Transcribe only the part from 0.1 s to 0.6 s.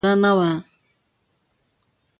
چاره نه وه.